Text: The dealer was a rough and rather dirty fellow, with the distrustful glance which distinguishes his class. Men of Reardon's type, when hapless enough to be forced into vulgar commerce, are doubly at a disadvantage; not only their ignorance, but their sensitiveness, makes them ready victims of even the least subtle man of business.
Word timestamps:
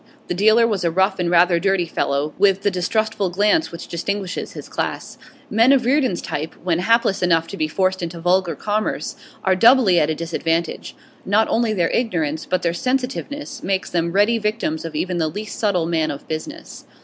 The 0.29 0.33
dealer 0.33 0.65
was 0.65 0.83
a 0.83 0.89
rough 0.89 1.19
and 1.19 1.29
rather 1.29 1.59
dirty 1.59 1.85
fellow, 1.85 2.33
with 2.39 2.63
the 2.63 2.71
distrustful 2.71 3.29
glance 3.29 3.71
which 3.71 3.87
distinguishes 3.87 4.53
his 4.53 4.67
class. 4.67 5.19
Men 5.47 5.71
of 5.71 5.85
Reardon's 5.85 6.23
type, 6.23 6.55
when 6.63 6.79
hapless 6.79 7.21
enough 7.21 7.45
to 7.49 7.55
be 7.55 7.67
forced 7.67 8.01
into 8.01 8.19
vulgar 8.19 8.55
commerce, 8.55 9.15
are 9.43 9.55
doubly 9.55 9.99
at 9.99 10.09
a 10.09 10.15
disadvantage; 10.15 10.95
not 11.23 11.47
only 11.49 11.71
their 11.71 11.91
ignorance, 11.91 12.47
but 12.47 12.63
their 12.63 12.73
sensitiveness, 12.73 13.61
makes 13.61 13.91
them 13.91 14.11
ready 14.11 14.39
victims 14.39 14.85
of 14.85 14.95
even 14.95 15.19
the 15.19 15.27
least 15.27 15.59
subtle 15.59 15.85
man 15.85 16.09
of 16.09 16.27
business. 16.27 16.85